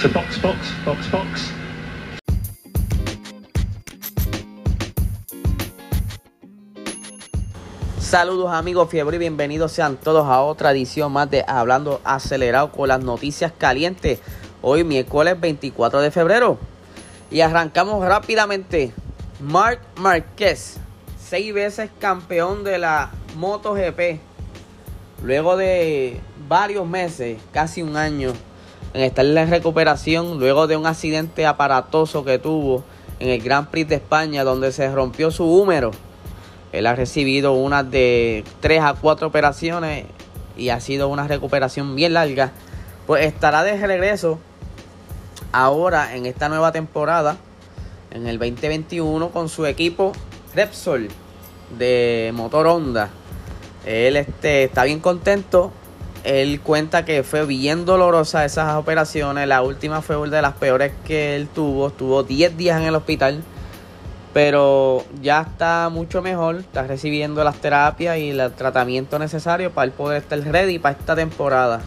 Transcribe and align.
So 0.00 0.08
box, 0.10 0.40
box. 0.40 1.50
Saludos 7.98 8.52
amigos 8.52 8.88
fiebre 8.90 9.16
y 9.16 9.18
bienvenidos 9.18 9.72
sean 9.72 9.96
todos 9.96 10.28
a 10.28 10.40
otra 10.42 10.70
edición 10.70 11.10
más 11.10 11.28
de 11.28 11.44
Hablando 11.44 12.00
Acelerado 12.04 12.70
con 12.70 12.86
las 12.86 13.02
noticias 13.02 13.50
calientes. 13.58 14.20
Hoy 14.62 14.84
miércoles 14.84 15.40
24 15.40 16.00
de 16.00 16.12
febrero. 16.12 16.58
Y 17.32 17.40
arrancamos 17.40 18.00
rápidamente. 18.06 18.92
Marc 19.40 19.80
Márquez, 19.96 20.76
seis 21.20 21.52
veces 21.52 21.90
campeón 21.98 22.62
de 22.62 22.78
la 22.78 23.10
MotoGP. 23.36 24.20
Luego 25.24 25.56
de 25.56 26.20
varios 26.48 26.86
meses, 26.86 27.40
casi 27.50 27.82
un 27.82 27.96
año, 27.96 28.32
en 28.94 29.02
estar 29.02 29.24
en 29.24 29.50
recuperación, 29.50 30.38
luego 30.38 30.66
de 30.66 30.76
un 30.76 30.86
accidente 30.86 31.46
aparatoso 31.46 32.24
que 32.24 32.38
tuvo 32.38 32.84
en 33.20 33.28
el 33.28 33.40
Grand 33.42 33.68
Prix 33.68 33.88
de 33.88 33.96
España, 33.96 34.44
donde 34.44 34.72
se 34.72 34.90
rompió 34.92 35.30
su 35.30 35.44
húmero 35.44 35.90
él 36.72 36.86
ha 36.86 36.94
recibido 36.94 37.54
unas 37.54 37.90
de 37.90 38.44
3 38.60 38.82
a 38.82 38.94
4 38.94 39.26
operaciones 39.26 40.04
y 40.56 40.68
ha 40.68 40.80
sido 40.80 41.08
una 41.08 41.26
recuperación 41.26 41.96
bien 41.96 42.12
larga. 42.14 42.52
Pues 43.06 43.24
estará 43.24 43.62
de 43.62 43.76
regreso 43.86 44.38
ahora 45.52 46.14
en 46.14 46.26
esta 46.26 46.48
nueva 46.48 46.72
temporada, 46.72 47.36
en 48.10 48.26
el 48.26 48.38
2021, 48.38 49.30
con 49.30 49.48
su 49.48 49.64
equipo 49.64 50.12
Repsol 50.54 51.08
de 51.78 52.32
motor 52.34 52.66
Honda. 52.66 53.08
Él 53.86 54.16
este, 54.16 54.64
está 54.64 54.84
bien 54.84 55.00
contento. 55.00 55.72
Él 56.28 56.60
cuenta 56.60 57.04
que 57.04 57.22
fue 57.22 57.46
bien 57.46 57.86
dolorosa 57.86 58.44
esas 58.44 58.76
operaciones. 58.76 59.48
La 59.48 59.62
última 59.62 60.02
fue 60.02 60.16
una 60.16 60.36
de 60.36 60.42
las 60.42 60.54
peores 60.54 60.92
que 61.04 61.36
él 61.36 61.48
tuvo. 61.48 61.88
Estuvo 61.88 62.22
10 62.22 62.56
días 62.56 62.80
en 62.80 62.86
el 62.86 62.94
hospital 62.94 63.42
pero 64.32 65.04
ya 65.20 65.40
está 65.40 65.88
mucho 65.88 66.22
mejor, 66.22 66.56
está 66.56 66.84
recibiendo 66.84 67.42
las 67.42 67.56
terapias 67.56 68.18
y 68.18 68.30
el 68.30 68.52
tratamiento 68.52 69.18
necesario 69.18 69.72
para 69.72 69.90
poder 69.90 70.22
estar 70.22 70.38
ready 70.38 70.78
para 70.78 70.96
esta 70.96 71.16
temporada. 71.16 71.80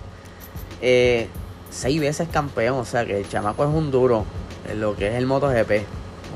Eh, 0.82 1.30
seis 1.70 2.02
veces 2.02 2.28
campeón, 2.30 2.80
o 2.80 2.86
sea 2.86 3.06
que 3.06 3.20
el 3.20 3.30
chamaco 3.30 3.64
es 3.64 3.70
un 3.70 3.92
duro 3.92 4.26
en 4.70 4.82
lo 4.82 4.96
que 4.96 5.08
es 5.08 5.16
el 5.16 5.28
MotoGP. 5.28 5.86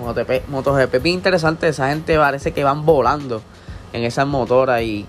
MotoGP, 0.02 0.48
MotoGP 0.48 1.02
bien 1.02 1.16
interesante, 1.16 1.68
esa 1.68 1.90
gente 1.90 2.18
parece 2.18 2.54
que 2.54 2.64
van 2.64 2.86
volando 2.86 3.42
en 3.92 4.04
esas 4.04 4.28
motoras 4.28 4.84
y 4.84 5.06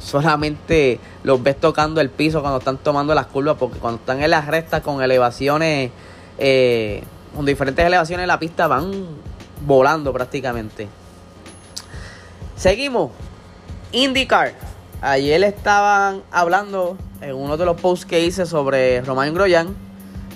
solamente 0.00 0.98
los 1.22 1.42
ves 1.42 1.60
tocando 1.60 2.00
el 2.00 2.10
piso 2.10 2.40
cuando 2.40 2.58
están 2.58 2.78
tomando 2.78 3.14
las 3.14 3.26
curvas, 3.26 3.56
porque 3.58 3.78
cuando 3.78 4.00
están 4.00 4.22
en 4.22 4.30
las 4.30 4.46
rectas 4.46 4.80
con 4.82 5.02
elevaciones, 5.02 5.90
eh, 6.38 7.04
con 7.36 7.46
diferentes 7.46 7.84
elevaciones 7.84 8.26
la 8.26 8.38
pista 8.38 8.66
van 8.66 8.90
volando 9.64 10.12
prácticamente. 10.12 10.88
Seguimos. 12.56 13.10
IndyCar. 13.92 14.54
Ayer 15.02 15.42
estaban 15.44 16.22
hablando 16.30 16.96
en 17.20 17.34
uno 17.34 17.56
de 17.56 17.64
los 17.64 17.80
posts 17.80 18.06
que 18.06 18.20
hice 18.20 18.46
sobre 18.46 19.00
Román 19.02 19.32
Groyan. 19.34 19.74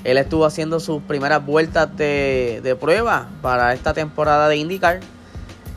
Él 0.04 0.18
estuvo 0.18 0.44
haciendo 0.44 0.80
sus 0.80 1.02
primeras 1.02 1.44
vueltas 1.44 1.96
de, 1.96 2.76
prueba 2.80 3.28
para 3.42 3.72
esta 3.72 3.94
temporada 3.94 4.48
de 4.48 4.56
IndyCar. 4.56 5.00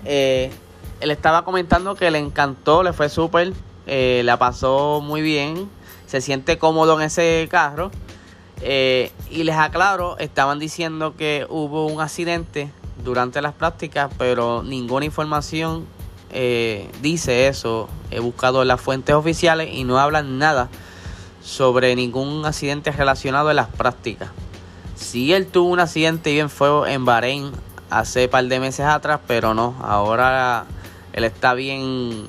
Eh, 0.06 0.52
él 1.00 1.12
estaba 1.12 1.46
comentando 1.46 1.96
que 1.96 2.10
le 2.12 2.18
encantó, 2.18 2.82
le 2.82 2.94
fue 2.94 3.10
súper, 3.10 3.54
eh, 3.88 4.22
la 4.26 4.38
pasó 4.38 5.02
muy 5.02 5.22
bien, 5.22 5.70
se 6.06 6.22
siente 6.22 6.58
cómodo 6.58 7.00
en 7.00 7.08
ese 7.08 7.48
carro. 7.50 7.92
Eh, 8.62 9.12
y 9.30 9.44
les 9.44 9.56
aclaro, 9.56 10.18
estaban 10.18 10.60
diciendo 10.60 11.16
que 11.16 11.46
hubo 11.50 11.86
un 11.86 12.02
accidente 12.02 12.72
durante 13.04 13.42
las 13.42 13.54
prácticas, 13.54 14.12
pero 14.18 14.64
ninguna 14.64 15.06
información 15.06 15.86
eh, 16.32 16.90
dice 17.02 17.48
eso. 17.48 17.88
He 18.12 18.20
buscado 18.20 18.64
las 18.66 18.82
fuentes 18.82 19.16
oficiales 19.16 19.70
y 19.74 19.84
no 19.84 20.00
hablan 20.00 20.38
nada 20.38 20.70
sobre 21.42 21.96
ningún 21.96 22.46
accidente 22.46 22.92
relacionado 22.92 23.50
en 23.50 23.56
las 23.56 23.68
prácticas. 23.68 24.30
Si 24.96 25.34
él 25.34 25.48
tuvo 25.48 25.70
un 25.70 25.80
accidente 25.80 26.34
bien 26.34 26.50
fue 26.50 26.92
en 26.92 27.06
Bahrein 27.06 27.52
hace 27.90 28.28
par 28.28 28.46
de 28.46 28.60
meses 28.60 28.86
atrás, 28.86 29.20
pero 29.28 29.54
no, 29.54 29.76
ahora 29.82 30.66
él 31.14 31.24
está 31.24 31.54
bien 31.54 32.26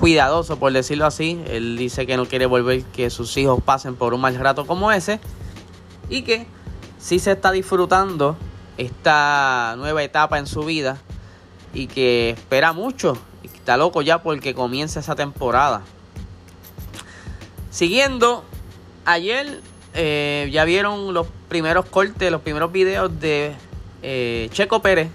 cuidadoso, 0.00 0.58
por 0.58 0.72
decirlo 0.72 1.06
así. 1.06 1.40
Él 1.46 1.76
dice 1.76 2.06
que 2.06 2.16
no 2.16 2.26
quiere 2.26 2.46
volver 2.46 2.82
que 2.84 3.10
sus 3.10 3.36
hijos 3.36 3.62
pasen 3.62 3.94
por 3.94 4.14
un 4.14 4.22
mal 4.22 4.34
rato 4.34 4.66
como 4.66 4.90
ese 4.90 5.20
y 6.08 6.22
que 6.22 6.46
sí 6.98 7.18
se 7.18 7.32
está 7.32 7.52
disfrutando 7.52 8.36
esta 8.78 9.74
nueva 9.76 10.02
etapa 10.02 10.38
en 10.38 10.46
su 10.46 10.64
vida 10.64 10.96
y 11.74 11.86
que 11.86 12.30
espera 12.30 12.72
mucho 12.72 13.16
y 13.42 13.46
está 13.46 13.76
loco 13.76 14.00
ya 14.00 14.22
porque 14.22 14.54
comienza 14.54 15.00
esa 15.00 15.14
temporada. 15.14 15.82
Siguiendo, 17.70 18.42
ayer 19.04 19.60
eh, 19.94 20.48
ya 20.50 20.64
vieron 20.64 21.12
los 21.12 21.26
primeros 21.48 21.84
cortes, 21.84 22.32
los 22.32 22.40
primeros 22.40 22.72
videos 22.72 23.20
de 23.20 23.54
eh, 24.02 24.48
Checo 24.52 24.80
Pérez 24.80 25.10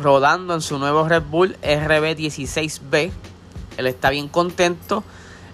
rodando 0.00 0.54
en 0.54 0.60
su 0.60 0.78
nuevo 0.78 1.08
Red 1.08 1.24
Bull 1.24 1.56
RB16B. 1.62 3.10
Él 3.76 3.86
está 3.86 4.10
bien 4.10 4.28
contento 4.28 5.04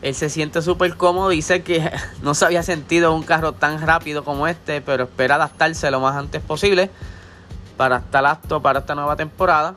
él 0.02 0.16
se 0.16 0.28
siente 0.28 0.60
súper 0.60 0.96
cómodo. 0.96 1.30
Dice 1.30 1.62
que 1.62 1.90
no 2.22 2.34
se 2.34 2.44
había 2.44 2.62
sentido 2.62 3.14
un 3.14 3.22
carro 3.22 3.52
tan 3.52 3.80
rápido 3.80 4.24
como 4.24 4.46
este, 4.48 4.80
pero 4.82 5.04
espera 5.04 5.36
adaptarse 5.36 5.90
lo 5.90 6.00
más 6.00 6.16
antes 6.16 6.42
posible 6.42 6.90
para 7.76 7.98
estar 7.98 8.26
apto 8.26 8.60
para 8.60 8.80
esta 8.80 8.94
nueva 8.94 9.16
temporada. 9.16 9.76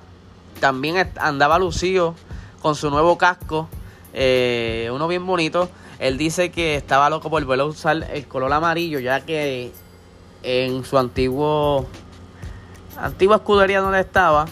También 0.60 1.12
andaba 1.18 1.60
lucido 1.60 2.16
con 2.62 2.76
su 2.76 2.90
nuevo 2.90 3.18
casco, 3.18 3.70
eh, 4.14 4.90
uno 4.92 5.08
bien 5.08 5.26
bonito. 5.26 5.70
Él 6.00 6.18
dice 6.18 6.52
que 6.52 6.76
estaba 6.76 7.10
loco 7.10 7.30
por 7.30 7.44
volver 7.44 7.62
a 7.62 7.66
usar 7.66 8.08
el 8.12 8.28
color 8.28 8.52
amarillo, 8.52 9.00
ya 9.00 9.22
que 9.22 9.72
en 10.44 10.84
su 10.84 10.98
antiguo 10.98 11.86
antigua 12.98 13.38
escudería 13.38 13.82
donde 13.82 14.00
estaba, 14.00 14.46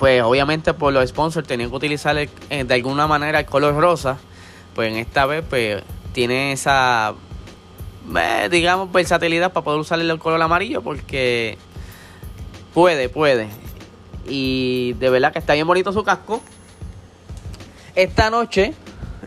pues 0.00 0.22
obviamente 0.22 0.74
por 0.74 0.92
los 0.92 1.08
sponsors 1.08 1.46
tenían 1.46 1.70
que 1.70 1.76
utilizar 1.76 2.16
eh, 2.18 2.64
de 2.64 2.74
alguna 2.74 3.06
manera 3.06 3.38
el 3.38 3.46
color 3.46 3.76
rosa 3.76 4.18
pues 4.74 4.90
en 4.90 4.96
esta 4.96 5.26
vez 5.26 5.44
pues 5.48 5.82
tiene 6.12 6.52
esa, 6.52 7.14
eh, 8.16 8.48
digamos, 8.50 8.90
versatilidad 8.90 9.52
para 9.52 9.64
poder 9.64 9.80
usar 9.80 10.00
el 10.00 10.18
color 10.18 10.40
amarillo 10.42 10.82
porque 10.82 11.56
puede, 12.74 13.08
puede. 13.08 13.48
Y 14.26 14.94
de 14.94 15.10
verdad 15.10 15.32
que 15.32 15.38
está 15.38 15.54
bien 15.54 15.66
bonito 15.66 15.92
su 15.92 16.02
casco. 16.04 16.40
Esta 17.94 18.30
noche 18.30 18.74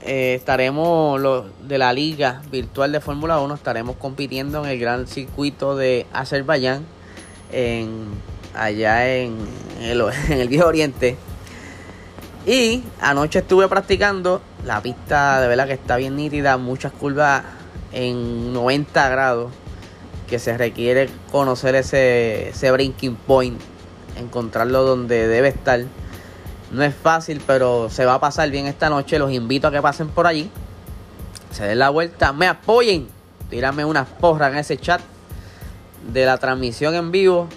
eh, 0.02 0.36
estaremos 0.36 1.20
los 1.20 1.46
de 1.68 1.78
la 1.78 1.94
liga 1.94 2.42
virtual 2.52 2.92
de 2.92 3.00
Fórmula 3.00 3.40
1, 3.40 3.54
estaremos 3.54 3.96
compitiendo 3.98 4.64
en 4.64 4.72
el 4.72 4.80
gran 4.80 5.08
circuito 5.08 5.76
de 5.76 6.08
Azerbaiyán, 6.14 6.86
en, 7.52 8.08
allá 8.54 9.08
en 9.16 9.38
el, 9.82 10.48
Viejo 10.48 10.68
Oriente. 10.68 11.18
Y 12.46 12.84
anoche 13.02 13.40
estuve 13.40 13.68
practicando. 13.68 14.42
La 14.66 14.82
pista 14.82 15.42
de 15.42 15.48
verdad 15.48 15.68
que 15.68 15.74
está 15.74 15.98
bien 15.98 16.16
nítida. 16.16 16.58
Muchas 16.58 16.92
curvas 16.92 17.44
en 17.92 18.54
90 18.54 19.10
grados. 19.10 19.52
Que 20.28 20.40
se 20.40 20.58
requiere 20.58 21.10
conocer 21.32 21.76
ese, 21.76 22.50
ese 22.50 22.72
breaking 22.72 23.16
point. 23.16 23.60
Encontrarlo 24.18 24.84
donde 24.84 25.28
debe 25.28 25.50
estar. 25.50 25.82
No 26.72 26.84
es 26.84 26.96
fácil, 26.96 27.42
pero 27.46 27.90
se 27.90 28.06
va 28.06 28.16
a 28.16 28.20
pasar 28.20 28.50
bien 28.50 28.66
esta 28.68 28.90
noche. 28.90 29.20
Los 29.20 29.32
invito 29.32 29.68
a 29.68 29.72
que 29.72 29.82
pasen 29.82 30.10
por 30.10 30.28
allí. 30.28 30.50
Se 31.52 31.64
den 31.66 31.80
la 31.80 31.90
vuelta. 31.90 32.34
Me 32.34 32.48
apoyen. 32.48 33.08
Tírame 33.50 33.86
unas 33.86 34.08
porras 34.08 34.52
en 34.52 34.60
ese 34.60 34.78
chat 34.78 35.02
de 36.12 36.26
la 36.26 36.38
transmisión 36.38 36.96
en 36.96 37.12
vivo. 37.12 37.48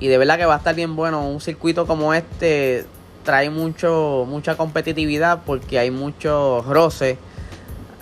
Y 0.00 0.08
de 0.08 0.18
verdad 0.18 0.38
que 0.38 0.46
va 0.46 0.54
a 0.54 0.58
estar 0.58 0.74
bien 0.74 0.96
bueno. 0.96 1.26
Un 1.26 1.40
circuito 1.40 1.86
como 1.86 2.14
este 2.14 2.86
trae 3.24 3.50
mucho 3.50 4.24
mucha 4.26 4.56
competitividad 4.56 5.42
porque 5.44 5.78
hay 5.78 5.90
mucho 5.90 6.64
roce, 6.66 7.18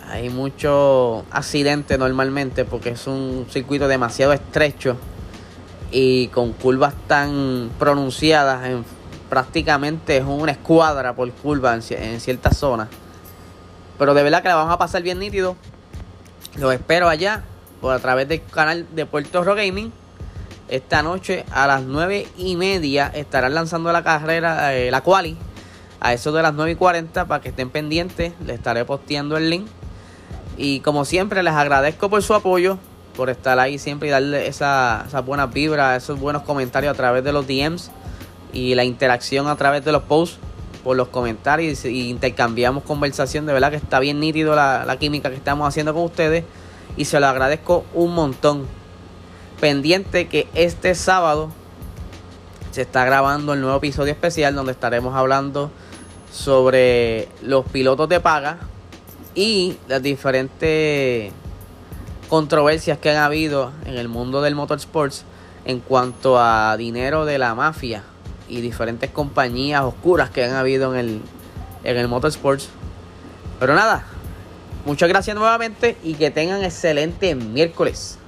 hay 0.09 0.29
mucho 0.31 1.25
accidente 1.31 1.99
normalmente 1.99 2.65
porque 2.65 2.91
es 2.91 3.07
un 3.09 3.47
circuito 3.51 3.89
demasiado 3.89 4.33
estrecho 4.33 4.97
y 5.91 6.29
con 6.29 6.53
curvas 6.53 6.95
tan 7.07 7.71
pronunciadas, 7.79 8.67
en, 8.67 8.85
prácticamente 9.29 10.19
es 10.19 10.25
una 10.25 10.53
escuadra 10.53 11.15
por 11.15 11.31
curva 11.33 11.75
en, 11.75 12.21
ciertas 12.21 12.57
zonas. 12.57 12.89
Pero 13.99 14.15
de 14.15 14.23
verdad 14.23 14.43
que 14.43 14.49
la 14.49 14.57
vamos 14.57 14.75
a 14.75 14.79
pasar 14.79 15.03
bien 15.03 15.19
nítido. 15.19 15.57
Los 16.57 16.73
espero 16.73 17.09
allá 17.09 17.43
por 17.81 17.95
a 17.95 17.99
través 17.99 18.29
del 18.29 18.43
canal 18.45 18.87
de 18.95 19.07
Puerto 19.07 19.43
Rico 19.43 19.55
Gaming 19.55 19.93
esta 20.69 21.03
noche 21.03 21.45
a 21.51 21.67
las 21.67 21.83
9 21.83 22.27
y 22.37 22.57
media 22.57 23.11
estarán 23.15 23.55
lanzando 23.55 23.93
la 23.93 24.03
carrera, 24.03 24.75
eh, 24.75 24.91
la 24.91 25.03
quali, 25.03 25.37
a 26.01 26.13
eso 26.13 26.33
de 26.33 26.43
las 26.43 26.55
9 26.55 26.73
y 26.73 26.75
40 26.75 27.27
para 27.27 27.41
que 27.41 27.51
estén 27.51 27.71
pendientes. 27.71 28.33
Les 28.45 28.57
estaré 28.57 28.85
posteando 28.85 29.37
el 29.37 29.51
link. 29.51 29.67
Y 30.57 30.81
como 30.81 31.05
siempre, 31.05 31.43
les 31.43 31.55
agradezco 31.55 32.09
por 32.09 32.23
su 32.23 32.35
apoyo. 32.35 32.79
por 33.17 33.31
estar 33.31 33.59
ahí 33.59 33.79
siempre 33.79 34.09
y 34.09 34.11
darle 34.11 34.47
esa, 34.47 35.05
esas 35.09 35.25
buenas 35.25 35.51
vibras, 35.51 36.03
esos 36.03 36.21
buenos 36.21 36.43
comentarios 36.43 36.93
a 36.93 36.97
través 36.97 37.25
de 37.25 37.33
los 37.33 37.47
DMs 37.47 37.91
y 38.53 38.75
la 38.75 38.85
interacción 38.85 39.49
a 39.49 39.57
través 39.57 39.83
de 39.87 39.93
los 39.93 40.03
posts 40.03 40.39
por 40.85 40.99
los 40.99 41.09
comentarios 41.09 41.87
y 41.87 42.11
intercambiamos 42.11 42.85
conversación. 42.85 43.47
De 43.47 43.55
verdad 43.55 43.71
que 43.71 43.77
está 43.77 44.01
bien 44.01 44.21
nítido 44.21 44.55
la, 44.55 44.85
la 44.85 44.99
química 44.99 45.31
que 45.31 45.37
estamos 45.37 45.67
haciendo 45.67 45.95
con 45.95 46.03
ustedes 46.03 46.45
y 46.97 47.07
se 47.07 47.19
lo 47.19 47.27
agradezco 47.27 47.85
un 47.95 48.15
montón. 48.15 48.67
Pendiente 49.61 50.29
que 50.29 50.49
este 50.55 50.95
sábado 50.95 51.51
se 52.73 52.83
está 52.83 53.07
grabando 53.07 53.55
el 53.55 53.63
nuevo 53.63 53.79
episodio 53.79 54.13
especial 54.13 54.55
donde 54.55 54.73
estaremos 54.73 55.15
hablando 55.17 55.71
sobre 56.31 57.29
los 57.43 57.65
pilotos 57.65 58.07
de 58.09 58.21
paga 58.21 58.59
y 59.35 59.79
las 59.89 60.03
diferentes 60.03 61.33
controversias 62.29 62.99
que 62.99 63.11
han 63.11 63.17
habido 63.17 63.73
en 63.87 63.97
el 63.97 64.09
mundo 64.09 64.43
del 64.43 64.55
motorsports 64.55 65.25
en 65.65 65.81
cuanto 65.81 66.39
a 66.39 66.77
dinero 66.77 67.25
de 67.25 67.39
la 67.39 67.55
mafia 67.55 68.03
y 68.49 68.61
diferentes 68.61 69.11
compañías 69.11 69.83
oscuras 69.83 70.29
que 70.29 70.45
han 70.45 70.55
habido 70.55 70.95
en 70.95 71.01
el, 71.01 71.23
en 71.83 71.97
el 71.97 72.09
motorsports. 72.09 72.69
Pero 73.59 73.75
nada, 73.75 74.05
muchas 74.85 75.09
gracias 75.09 75.35
nuevamente 75.35 75.97
y 76.05 76.15
que 76.15 76.31
tengan 76.31 76.63
excelente 76.63 77.35
miércoles. 77.35 78.19